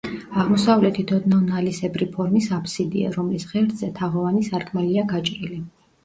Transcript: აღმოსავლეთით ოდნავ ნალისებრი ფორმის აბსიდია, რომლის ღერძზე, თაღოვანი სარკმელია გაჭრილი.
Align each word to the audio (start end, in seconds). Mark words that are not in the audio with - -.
აღმოსავლეთით 0.43 1.11
ოდნავ 1.17 1.41
ნალისებრი 1.49 2.07
ფორმის 2.15 2.47
აბსიდია, 2.57 3.11
რომლის 3.17 3.45
ღერძზე, 3.51 3.89
თაღოვანი 3.99 4.41
სარკმელია 4.49 5.05
გაჭრილი. 5.13 5.61